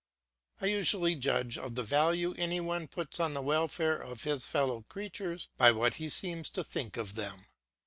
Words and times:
I 0.59 0.65
usually 0.65 1.13
judge 1.13 1.59
of 1.59 1.75
the 1.75 1.83
value 1.83 2.33
any 2.33 2.59
one 2.59 2.87
puts 2.87 3.19
on 3.19 3.35
the 3.35 3.41
welfare 3.43 3.99
of 4.01 4.23
his 4.23 4.47
fellow 4.47 4.83
creatures 4.89 5.47
by 5.57 5.71
what 5.73 5.93
he 6.01 6.09
seems 6.09 6.49
to 6.57 6.63
think 6.63 6.97
of 6.97 7.13
them. 7.13 7.45